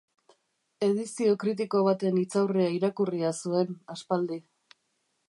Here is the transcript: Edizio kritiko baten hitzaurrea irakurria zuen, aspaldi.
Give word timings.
Edizio 0.85 1.35
kritiko 1.43 1.83
baten 1.89 2.17
hitzaurrea 2.23 2.73
irakurria 2.79 3.33
zuen, 3.41 3.79
aspaldi. 3.97 4.43